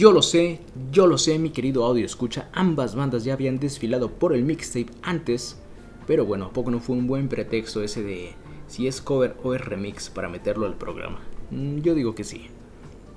Yo 0.00 0.12
lo 0.12 0.22
sé, 0.22 0.60
yo 0.90 1.06
lo 1.06 1.18
sé, 1.18 1.38
mi 1.38 1.50
querido 1.50 1.84
audio 1.84 2.06
escucha, 2.06 2.48
ambas 2.54 2.94
bandas 2.94 3.22
ya 3.22 3.34
habían 3.34 3.58
desfilado 3.58 4.10
por 4.10 4.32
el 4.32 4.44
mixtape 4.44 4.86
antes, 5.02 5.58
pero 6.06 6.24
bueno, 6.24 6.46
¿a 6.46 6.52
poco 6.54 6.70
no 6.70 6.80
fue 6.80 6.96
un 6.96 7.06
buen 7.06 7.28
pretexto 7.28 7.82
ese 7.82 8.02
de 8.02 8.32
si 8.66 8.86
es 8.86 9.02
cover 9.02 9.36
o 9.42 9.52
es 9.52 9.60
remix 9.60 10.08
para 10.08 10.30
meterlo 10.30 10.64
al 10.64 10.78
programa? 10.78 11.20
Mm, 11.50 11.80
yo 11.80 11.94
digo 11.94 12.14
que 12.14 12.24
sí. 12.24 12.46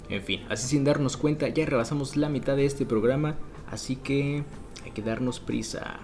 En 0.09 0.23
fin, 0.23 0.41
así 0.49 0.67
sin 0.67 0.83
darnos 0.83 1.15
cuenta 1.15 1.47
ya 1.47 1.65
rebasamos 1.65 2.17
la 2.17 2.27
mitad 2.27 2.57
de 2.57 2.65
este 2.65 2.85
programa, 2.85 3.37
así 3.71 3.95
que 3.95 4.43
hay 4.83 4.91
que 4.91 5.01
darnos 5.01 5.39
prisa. 5.39 6.01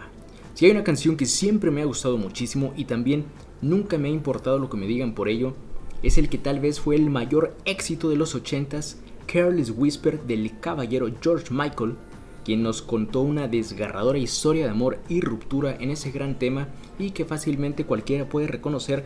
Si 0.53 0.65
hay 0.65 0.71
una 0.71 0.85
canción 0.85 1.17
que 1.17 1.25
siempre 1.25 1.71
me 1.71 1.81
ha 1.81 1.85
gustado 1.85 2.17
muchísimo 2.17 2.71
y 2.77 2.85
también 2.85 3.25
nunca 3.61 3.97
me 3.97 4.07
ha 4.07 4.13
importado 4.13 4.57
lo 4.59 4.69
que 4.69 4.77
me 4.77 4.87
digan 4.87 5.13
por 5.13 5.27
ello, 5.27 5.55
es 6.03 6.17
el 6.17 6.29
que 6.29 6.37
tal 6.37 6.61
vez 6.61 6.79
fue 6.79 6.95
el 6.95 7.09
mayor 7.09 7.53
éxito 7.65 8.09
de 8.09 8.15
los 8.15 8.33
80s, 8.33 8.95
Careless 9.31 9.71
Whisper 9.77 10.23
del 10.23 10.59
caballero 10.59 11.07
George 11.21 11.53
Michael, 11.53 11.95
quien 12.43 12.63
nos 12.63 12.81
contó 12.81 13.21
una 13.21 13.47
desgarradora 13.47 14.17
historia 14.17 14.65
de 14.65 14.71
amor 14.71 14.97
y 15.07 15.21
ruptura 15.21 15.75
en 15.79 15.91
ese 15.91 16.09
gran 16.09 16.39
tema 16.39 16.67
y 16.97 17.11
que 17.11 17.25
fácilmente 17.25 17.85
cualquiera 17.85 18.27
puede 18.27 18.47
reconocer 18.47 19.05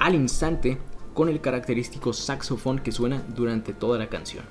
al 0.00 0.16
instante 0.16 0.78
con 1.14 1.28
el 1.28 1.40
característico 1.40 2.12
saxofón 2.12 2.80
que 2.80 2.90
suena 2.90 3.22
durante 3.36 3.72
toda 3.72 3.98
la 3.98 4.08
canción. 4.08 4.44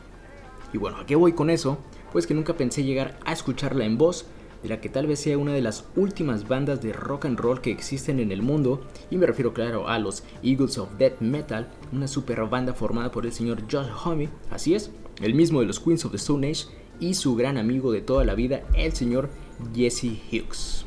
Y 0.71 0.77
bueno, 0.77 0.97
¿a 0.97 1.05
qué 1.05 1.17
voy 1.17 1.33
con 1.33 1.49
eso? 1.49 1.77
Pues 2.13 2.25
que 2.25 2.33
nunca 2.33 2.55
pensé 2.55 2.85
llegar 2.85 3.19
a 3.25 3.33
escucharla 3.33 3.83
en 3.83 3.97
voz, 3.97 4.25
de 4.63 4.69
la 4.69 4.79
que 4.79 4.89
tal 4.89 5.07
vez 5.07 5.19
sea 5.19 5.37
una 5.37 5.53
de 5.53 5.61
las 5.61 5.85
últimas 5.95 6.47
bandas 6.47 6.81
de 6.81 6.93
rock 6.93 7.25
and 7.25 7.37
roll 7.37 7.59
que 7.59 7.71
existen 7.71 8.19
en 8.19 8.31
el 8.31 8.43
mundo, 8.43 8.81
y 9.09 9.17
me 9.17 9.25
refiero 9.25 9.53
claro 9.53 9.89
a 9.89 9.99
los 9.99 10.23
Eagles 10.43 10.77
of 10.77 10.97
Death 10.97 11.19
Metal, 11.19 11.67
una 11.91 12.07
super 12.07 12.45
banda 12.45 12.73
formada 12.73 13.11
por 13.11 13.25
el 13.25 13.33
señor 13.33 13.63
Josh 13.69 13.89
Homme, 14.05 14.29
así 14.51 14.75
es, 14.75 14.91
el 15.21 15.33
mismo 15.35 15.59
de 15.59 15.67
los 15.67 15.79
Queens 15.79 16.05
of 16.05 16.11
the 16.11 16.17
Stone 16.17 16.49
Age, 16.49 16.65
y 16.99 17.15
su 17.15 17.35
gran 17.35 17.57
amigo 17.57 17.91
de 17.91 18.01
toda 18.01 18.23
la 18.23 18.35
vida, 18.35 18.61
el 18.75 18.93
señor 18.93 19.29
Jesse 19.75 20.21
Hughes. 20.31 20.85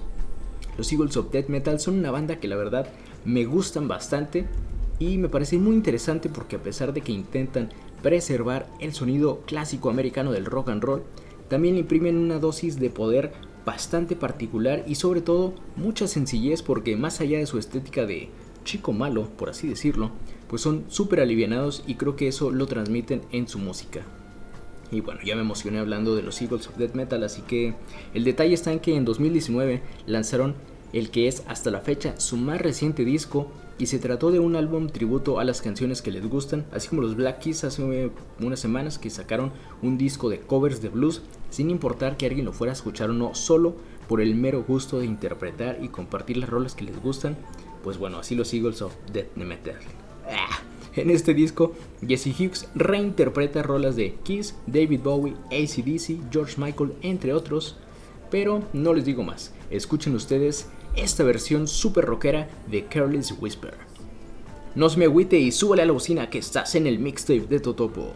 Los 0.79 0.91
Eagles 0.93 1.17
of 1.17 1.31
Death 1.31 1.49
Metal 1.49 1.79
son 1.81 1.99
una 1.99 2.11
banda 2.11 2.41
que 2.41 2.49
la 2.49 2.57
verdad 2.57 2.89
me 3.25 3.45
gustan 3.45 3.89
bastante 3.89 4.47
y 4.99 5.19
me 5.19 5.29
parece 5.29 5.59
muy 5.59 5.75
interesante 5.75 6.29
porque 6.29 6.57
a 6.57 6.63
pesar 6.63 6.93
de 6.93 7.01
que 7.01 7.13
intentan 7.13 7.71
preservar 8.03 8.69
el 8.81 8.93
sonido 8.93 9.41
clásico 9.47 9.91
americano 9.91 10.33
del 10.33 10.47
rock 10.47 10.69
and 10.69 10.83
roll, 10.83 11.03
también 11.49 11.77
imprimen 11.77 12.17
una 12.17 12.39
dosis 12.39 12.79
de 12.79 12.91
poder 12.91 13.33
bastante 13.65 14.15
particular 14.15 14.85
y 14.87 14.97
sobre 14.97 15.21
todo 15.21 15.55
mucha 15.77 16.07
sencillez 16.07 16.63
porque 16.63 16.97
más 16.97 17.21
allá 17.21 17.39
de 17.39 17.47
su 17.47 17.59
estética 17.59 18.07
de 18.07 18.29
chico 18.65 18.93
malo, 18.93 19.29
por 19.37 19.51
así 19.51 19.69
decirlo, 19.69 20.11
pues 20.49 20.63
son 20.63 20.85
súper 20.89 21.21
alivianados 21.21 21.83
y 21.87 21.95
creo 21.95 22.17
que 22.17 22.29
eso 22.29 22.51
lo 22.51 22.67
transmiten 22.67 23.23
en 23.33 23.49
su 23.49 23.59
música. 23.59 24.05
Y 24.95 25.01
bueno, 25.01 25.21
ya 25.25 25.35
me 25.35 25.41
emocioné 25.41 25.81
hablando 25.81 26.15
de 26.15 26.23
los 26.23 26.41
Eagles 26.41 26.69
of 26.69 26.77
Death 26.77 26.95
Metal, 26.95 27.23
así 27.25 27.43
que 27.43 27.75
el 28.15 28.23
detalle 28.23 28.55
está 28.55 28.73
en 28.73 28.79
que 28.79 28.95
en 28.95 29.05
2019 29.05 29.83
lanzaron 30.07 30.55
el 30.93 31.11
que 31.11 31.27
es 31.27 31.43
hasta 31.49 31.73
la 31.73 31.81
fecha 31.81 32.21
su 32.21 32.37
más 32.37 32.61
reciente 32.61 33.05
disco 33.05 33.49
y 33.77 33.87
se 33.87 33.99
trató 33.99 34.31
de 34.31 34.39
un 34.39 34.55
álbum 34.55 34.89
tributo 34.89 35.41
a 35.41 35.45
las 35.45 35.61
canciones 35.61 36.01
que 36.01 36.13
les 36.13 36.25
gustan, 36.25 36.65
así 36.71 36.89
como 36.89 37.03
los 37.03 37.17
Black 37.17 37.41
Keys 37.41 37.65
hace 37.65 38.13
unas 38.39 38.61
semanas 38.61 39.01
que 39.01 39.11
sacaron 39.11 39.51
un 39.83 39.99
disco 39.99 40.29
de 40.29 40.39
covers 40.39 40.81
de 40.81 40.91
blues, 40.91 41.23
sin 41.51 41.71
importar 41.71 42.17
que 42.17 42.27
alguien 42.27 42.45
lo 42.45 42.53
fuera 42.53 42.73
a 42.73 42.75
escuchar 42.75 43.11
o 43.11 43.15
no, 43.15 43.35
solo 43.35 43.75
por 44.09 44.21
el 44.21 44.37
mero 44.37 44.63
gusto 44.63 45.01
de 45.01 45.07
interpretar 45.07 45.79
y 45.83 45.89
compartir 45.89 46.37
las 46.37 46.49
rolas 46.49 46.77
que 46.77 46.85
les 46.85 47.03
gustan, 47.03 47.37
pues 47.83 47.99
bueno, 47.99 48.19
así 48.19 48.37
los 48.37 48.55
Eagles 48.55 48.81
of 48.81 48.95
Death 49.13 49.35
Metal. 49.35 49.75
Ah, 50.31 50.61
en 50.97 51.11
este 51.11 51.35
disco, 51.35 51.73
Jesse 52.07 52.29
Hughes 52.29 52.69
reinterpreta 52.75 53.63
rolas 53.63 53.97
de 53.97 54.15
Kiss, 54.23 54.55
David 54.67 55.01
Bowie, 55.01 55.35
ACDC, 55.47 56.31
George 56.31 56.55
Michael, 56.59 56.93
entre 57.03 57.33
otros, 57.33 57.77
pero 58.31 58.63
no 58.73 58.95
les 58.95 59.05
digo 59.05 59.23
más, 59.23 59.53
escuchen 59.71 60.15
ustedes 60.15 60.69
esta 60.97 61.25
versión 61.25 61.67
super 61.67 62.05
rockera 62.05 62.49
de 62.71 62.85
Careless 62.87 63.35
Whisper. 63.41 63.75
No 64.75 64.89
se 64.89 64.99
me 64.99 65.05
agüite 65.05 65.39
y 65.39 65.53
súbale 65.53 65.83
a 65.83 65.87
la 65.87 65.93
bocina 65.93 66.31
que 66.31 66.39
estás 66.39 66.75
en 66.75 66.87
el 66.87 66.99
mixtape 66.99 67.47
de 67.47 67.61
Totopo. 67.61 68.13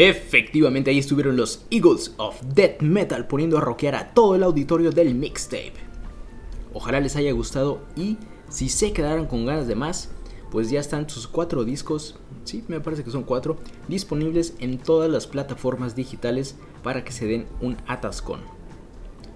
Efectivamente, 0.00 0.92
ahí 0.92 0.98
estuvieron 1.00 1.36
los 1.36 1.66
Eagles 1.72 2.14
of 2.18 2.40
Death 2.54 2.82
Metal 2.82 3.26
poniendo 3.26 3.58
a 3.58 3.60
rockear 3.60 3.96
a 3.96 4.14
todo 4.14 4.36
el 4.36 4.44
auditorio 4.44 4.92
del 4.92 5.16
mixtape. 5.16 5.72
Ojalá 6.72 7.00
les 7.00 7.16
haya 7.16 7.32
gustado 7.32 7.80
y 7.96 8.16
si 8.48 8.68
se 8.68 8.92
quedaron 8.92 9.26
con 9.26 9.44
ganas 9.44 9.66
de 9.66 9.74
más, 9.74 10.12
pues 10.52 10.70
ya 10.70 10.78
están 10.78 11.10
sus 11.10 11.26
cuatro 11.26 11.64
discos, 11.64 12.14
sí, 12.44 12.62
me 12.68 12.78
parece 12.78 13.02
que 13.02 13.10
son 13.10 13.24
cuatro, 13.24 13.56
disponibles 13.88 14.54
en 14.60 14.78
todas 14.78 15.10
las 15.10 15.26
plataformas 15.26 15.96
digitales 15.96 16.54
para 16.84 17.02
que 17.02 17.10
se 17.10 17.26
den 17.26 17.46
un 17.60 17.76
atascón. 17.88 18.42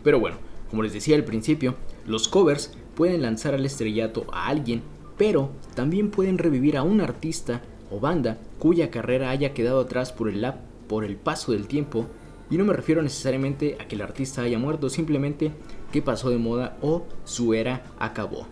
Pero 0.04 0.20
bueno, 0.20 0.36
como 0.70 0.84
les 0.84 0.92
decía 0.92 1.16
al 1.16 1.24
principio, 1.24 1.74
los 2.06 2.28
covers 2.28 2.72
pueden 2.94 3.22
lanzar 3.22 3.54
al 3.54 3.66
estrellato 3.66 4.26
a 4.32 4.46
alguien, 4.46 4.82
pero 5.18 5.50
también 5.74 6.12
pueden 6.12 6.38
revivir 6.38 6.76
a 6.76 6.84
un 6.84 7.00
artista 7.00 7.62
o 7.90 7.98
banda 7.98 8.38
cuya 8.62 8.92
carrera 8.92 9.30
haya 9.30 9.54
quedado 9.54 9.80
atrás 9.80 10.12
por 10.12 10.28
el, 10.28 10.46
por 10.86 11.02
el 11.02 11.16
paso 11.16 11.50
del 11.50 11.66
tiempo, 11.66 12.06
y 12.48 12.56
no 12.56 12.64
me 12.64 12.72
refiero 12.72 13.02
necesariamente 13.02 13.76
a 13.80 13.88
que 13.88 13.96
el 13.96 14.02
artista 14.02 14.42
haya 14.42 14.56
muerto, 14.56 14.88
simplemente 14.88 15.50
que 15.90 16.00
pasó 16.00 16.30
de 16.30 16.38
moda 16.38 16.76
o 16.80 17.04
su 17.24 17.54
era 17.54 17.82
acabó. 17.98 18.46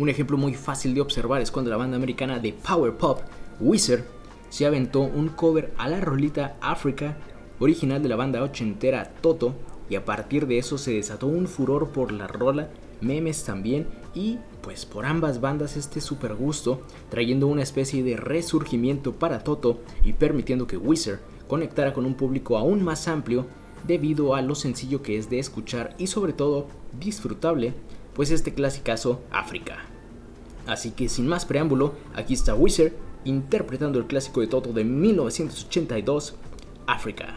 Un 0.00 0.08
ejemplo 0.08 0.36
muy 0.36 0.54
fácil 0.54 0.92
de 0.92 1.02
observar 1.02 1.40
es 1.40 1.52
cuando 1.52 1.70
la 1.70 1.76
banda 1.76 1.96
americana 1.96 2.40
de 2.40 2.52
Power 2.52 2.96
Pop, 2.96 3.20
Wizard, 3.60 4.02
se 4.48 4.66
aventó 4.66 5.02
un 5.02 5.28
cover 5.28 5.72
a 5.78 5.88
la 5.88 6.00
rolita 6.00 6.56
Africa, 6.60 7.16
original 7.60 8.02
de 8.02 8.08
la 8.08 8.16
banda 8.16 8.42
ochentera 8.42 9.12
Toto, 9.20 9.54
y 9.88 9.94
a 9.94 10.04
partir 10.04 10.48
de 10.48 10.58
eso 10.58 10.78
se 10.78 10.94
desató 10.94 11.28
un 11.28 11.46
furor 11.46 11.90
por 11.90 12.10
la 12.10 12.26
rola, 12.26 12.70
memes 13.00 13.44
también, 13.44 13.86
y 14.16 14.40
pues 14.62 14.86
por 14.86 15.04
ambas 15.04 15.40
bandas 15.40 15.76
este 15.76 16.00
super 16.00 16.34
gusto, 16.34 16.80
trayendo 17.10 17.46
una 17.46 17.62
especie 17.62 18.02
de 18.02 18.16
resurgimiento 18.16 19.12
para 19.12 19.44
Toto 19.44 19.80
y 20.04 20.12
permitiendo 20.12 20.66
que 20.66 20.76
Wizard 20.76 21.20
conectara 21.48 21.92
con 21.92 22.06
un 22.06 22.14
público 22.14 22.56
aún 22.56 22.82
más 22.82 23.08
amplio 23.08 23.46
debido 23.86 24.34
a 24.34 24.42
lo 24.42 24.54
sencillo 24.54 25.02
que 25.02 25.18
es 25.18 25.28
de 25.28 25.38
escuchar 25.38 25.94
y 25.98 26.06
sobre 26.06 26.32
todo 26.32 26.68
disfrutable, 26.98 27.74
pues 28.14 28.30
este 28.30 28.54
clasicazo 28.54 29.20
África. 29.30 29.78
Así 30.66 30.92
que 30.92 31.08
sin 31.08 31.26
más 31.26 31.44
preámbulo, 31.44 31.94
aquí 32.14 32.34
está 32.34 32.54
Wizard 32.54 32.92
interpretando 33.24 33.98
el 33.98 34.06
clásico 34.06 34.40
de 34.40 34.46
Toto 34.46 34.72
de 34.72 34.84
1982, 34.84 36.34
África. 36.86 37.36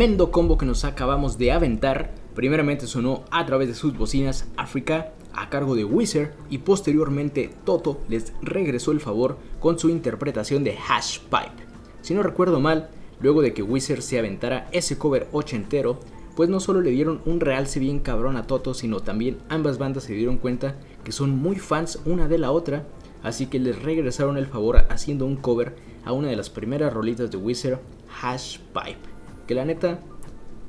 Tremendo 0.00 0.30
combo 0.30 0.56
que 0.56 0.64
nos 0.64 0.86
acabamos 0.86 1.36
de 1.36 1.52
aventar. 1.52 2.14
Primeramente 2.34 2.86
sonó 2.86 3.22
a 3.30 3.44
través 3.44 3.68
de 3.68 3.74
sus 3.74 3.94
bocinas 3.98 4.48
Africa 4.56 5.12
a 5.34 5.50
cargo 5.50 5.76
de 5.76 5.84
Wizard 5.84 6.30
y 6.48 6.56
posteriormente 6.56 7.50
Toto 7.66 8.00
les 8.08 8.32
regresó 8.40 8.92
el 8.92 9.00
favor 9.00 9.36
con 9.58 9.78
su 9.78 9.90
interpretación 9.90 10.64
de 10.64 10.74
Hash 10.88 11.18
Pipe. 11.18 11.66
Si 12.00 12.14
no 12.14 12.22
recuerdo 12.22 12.60
mal, 12.60 12.88
luego 13.20 13.42
de 13.42 13.52
que 13.52 13.62
Wizard 13.62 14.00
se 14.00 14.18
aventara 14.18 14.70
ese 14.72 14.96
cover 14.96 15.28
ochentero, 15.32 16.00
pues 16.34 16.48
no 16.48 16.60
solo 16.60 16.80
le 16.80 16.92
dieron 16.92 17.20
un 17.26 17.38
realce 17.38 17.78
bien 17.78 18.00
cabrón 18.00 18.38
a 18.38 18.46
Toto, 18.46 18.72
sino 18.72 19.00
también 19.00 19.36
ambas 19.50 19.76
bandas 19.76 20.04
se 20.04 20.14
dieron 20.14 20.38
cuenta 20.38 20.76
que 21.04 21.12
son 21.12 21.36
muy 21.36 21.56
fans 21.56 22.00
una 22.06 22.26
de 22.26 22.38
la 22.38 22.52
otra, 22.52 22.86
así 23.22 23.48
que 23.48 23.58
les 23.58 23.82
regresaron 23.82 24.38
el 24.38 24.46
favor 24.46 24.86
haciendo 24.88 25.26
un 25.26 25.36
cover 25.36 25.76
a 26.06 26.12
una 26.12 26.28
de 26.28 26.36
las 26.36 26.48
primeras 26.48 26.90
rolitas 26.90 27.30
de 27.30 27.36
Wizard, 27.36 27.80
Hash 28.22 28.60
Pipe, 28.72 29.09
que 29.50 29.56
la 29.56 29.64
neta 29.64 29.98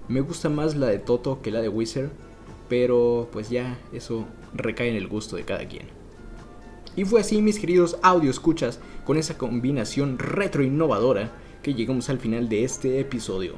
me 0.08 0.22
gusta 0.22 0.50
más 0.50 0.76
la 0.76 0.88
de 0.88 0.98
Toto 0.98 1.44
que 1.44 1.52
la 1.52 1.62
de 1.62 1.70
Wizard, 1.70 2.10
pero 2.68 3.30
pues 3.32 3.52
ya 3.52 3.78
eso 3.94 4.26
recae 4.56 4.90
en 4.90 4.96
el 4.96 5.08
gusto 5.08 5.36
de 5.36 5.44
cada 5.44 5.68
quien. 5.68 5.86
Y 6.96 7.06
fue 7.06 7.22
así, 7.22 7.44
mis 7.44 7.60
queridos 7.60 8.00
audio 8.02 8.32
escuchas, 8.32 8.80
con 9.06 9.18
esa 9.18 9.38
combinación 9.38 10.18
retro 10.18 10.64
innovadora 10.64 11.32
que 11.62 11.76
llegamos 11.76 12.10
al 12.10 12.18
final 12.18 12.50
de 12.50 12.64
este 12.64 13.00
episodio. 13.00 13.54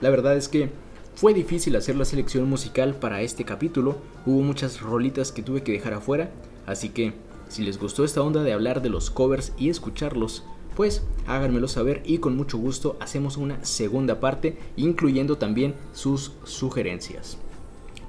La 0.00 0.08
verdad 0.08 0.34
es 0.34 0.48
que 0.48 0.70
fue 1.14 1.34
difícil 1.34 1.76
hacer 1.76 1.96
la 1.96 2.06
selección 2.06 2.48
musical 2.48 2.94
para 2.94 3.20
este 3.20 3.44
capítulo, 3.44 3.98
hubo 4.24 4.40
muchas 4.40 4.80
rolitas 4.80 5.30
que 5.30 5.42
tuve 5.42 5.62
que 5.62 5.72
dejar 5.72 5.92
afuera, 5.92 6.30
así 6.64 6.88
que 6.88 7.12
si 7.50 7.64
les 7.64 7.78
gustó 7.78 8.02
esta 8.02 8.22
onda 8.22 8.42
de 8.42 8.54
hablar 8.54 8.80
de 8.80 8.88
los 8.88 9.10
covers 9.10 9.52
y 9.58 9.68
escucharlos, 9.68 10.42
pues 10.76 11.02
háganmelo 11.26 11.68
saber 11.68 12.02
y 12.04 12.18
con 12.18 12.36
mucho 12.36 12.58
gusto 12.58 12.96
hacemos 13.00 13.36
una 13.36 13.64
segunda 13.64 14.20
parte 14.20 14.56
incluyendo 14.76 15.38
también 15.38 15.74
sus 15.92 16.32
sugerencias. 16.44 17.38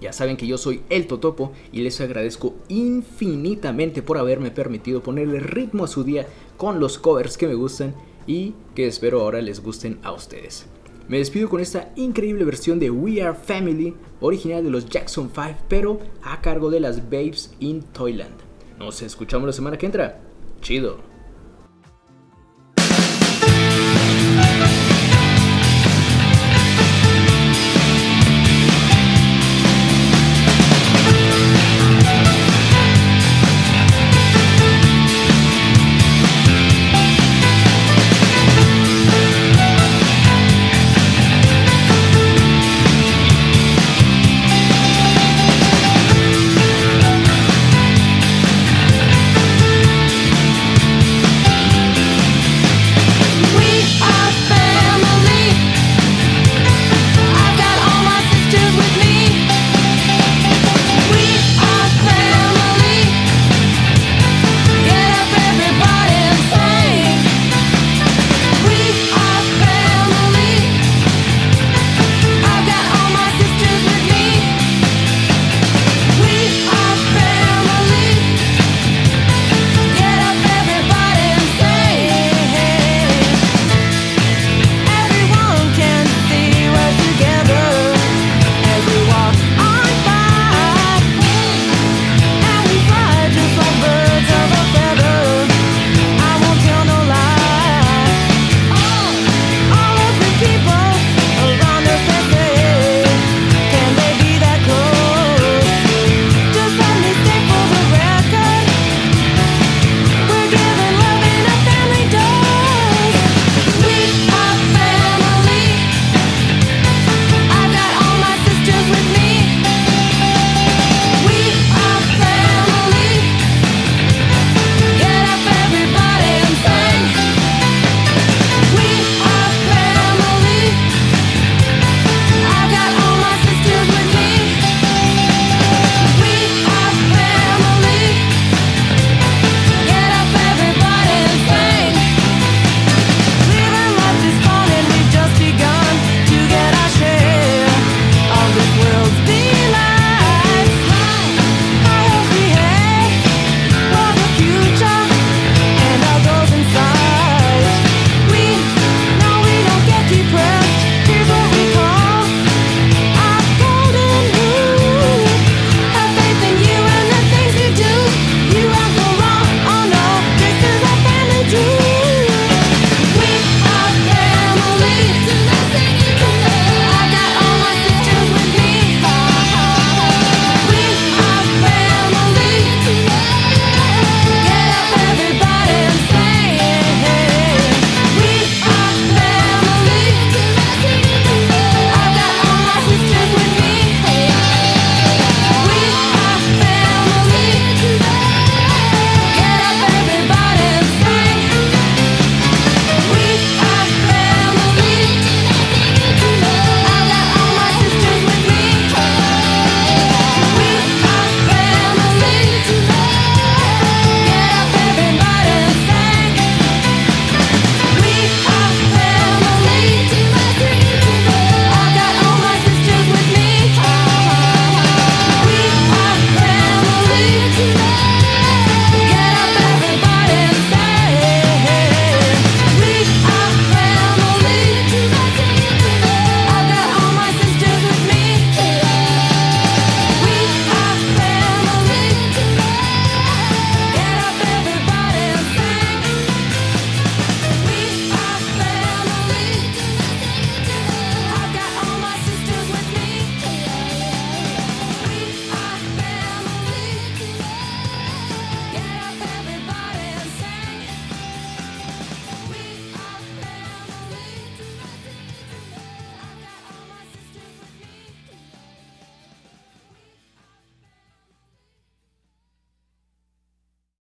Ya 0.01 0.11
saben 0.13 0.38
que 0.38 0.47
yo 0.47 0.57
soy 0.57 0.82
el 0.89 1.07
Totopo 1.07 1.53
y 1.72 1.82
les 1.82 2.01
agradezco 2.01 2.55
infinitamente 2.68 4.01
por 4.01 4.18
haberme 4.18 4.51
permitido 4.51 5.01
ponerle 5.01 5.39
ritmo 5.39 5.86
a 5.86 5.88
su 5.88 6.03
día 6.03 6.28
con 6.57 6.80
los 6.80 6.99
covers 6.99 7.38
que 7.38 7.47
me 7.47 7.55
gustan 7.55 7.95
y 8.28 8.53
que 8.74 8.88
espero 8.88 9.22
ahora 9.22 9.41
les 9.41 9.61
gusten 9.61 9.99
a 10.03 10.11
ustedes. 10.11 10.66
Me 11.07 11.20
despido 11.20 11.49
con 11.49 11.61
esta 11.61 11.91
increíble 11.95 12.45
versión 12.45 12.80
de 12.80 12.89
We 12.89 13.22
Are 13.22 13.38
Family, 13.38 13.93
original 14.22 14.63
de 14.63 14.72
los 14.72 14.89
Jackson 14.89 15.30
5, 15.34 15.59
pero 15.68 15.99
a 16.24 16.41
cargo 16.41 16.72
de 16.72 16.80
las 16.80 17.09
Babes 17.09 17.53
in 17.59 17.84
Toyland. 17.84 18.36
Nos 18.80 19.01
escuchamos 19.03 19.45
la 19.45 19.53
semana 19.53 19.78
que 19.78 19.86
entra. 19.86 20.20
Chido. 20.61 21.14